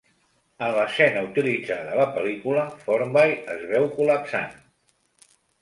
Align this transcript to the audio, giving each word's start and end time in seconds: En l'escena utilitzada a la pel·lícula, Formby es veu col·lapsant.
En 0.67 0.71
l'escena 0.77 1.21
utilitzada 1.27 1.91
a 1.93 1.99
la 2.01 2.07
pel·lícula, 2.17 2.65
Formby 2.87 3.29
es 3.57 3.63
veu 3.75 3.89
col·lapsant. 3.99 4.61